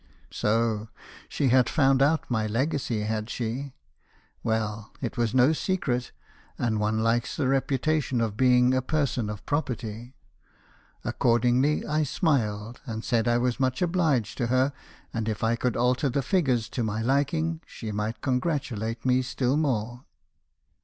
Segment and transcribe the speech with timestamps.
[0.31, 0.89] "So
[1.29, 3.75] she had found out my legacy, had she?
[4.43, 6.11] Well, it was no secret,
[6.57, 10.13] and one likes the reputation of being a person of pro perty.
[11.05, 14.73] Accordingly I smiled, and said 1 was much obliged to her,
[15.13, 19.21] and if I could alter the figures to my liking, she might con gratulate me
[19.21, 20.05] still more.